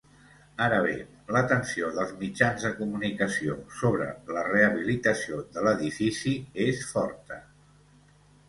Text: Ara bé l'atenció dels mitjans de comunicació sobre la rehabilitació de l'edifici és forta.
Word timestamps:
Ara 0.67 0.77
bé 0.85 0.93
l'atenció 1.35 1.89
dels 1.97 2.13
mitjans 2.21 2.65
de 2.67 2.71
comunicació 2.79 3.57
sobre 3.81 4.07
la 4.37 4.47
rehabilitació 4.49 5.43
de 5.59 5.67
l'edifici 5.69 6.35
és 6.69 6.81
forta. 6.95 7.43